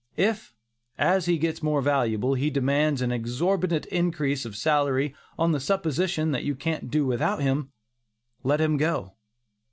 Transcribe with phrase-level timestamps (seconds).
[0.17, 0.55] If,
[0.97, 6.31] as he gets more valuable, he demands an exorbitant increase of salary on the supposition
[6.31, 7.71] that you can't do without him,
[8.43, 9.13] let him go.